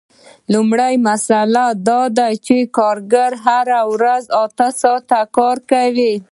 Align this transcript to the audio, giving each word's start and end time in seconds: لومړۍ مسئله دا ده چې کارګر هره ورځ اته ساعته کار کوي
لومړۍ 0.53 0.93
مسئله 1.09 1.65
دا 1.87 2.01
ده 2.17 2.27
چې 2.45 2.57
کارګر 2.77 3.31
هره 3.45 3.81
ورځ 3.93 4.23
اته 4.43 4.67
ساعته 4.81 5.19
کار 5.37 5.57
کوي 5.71 6.13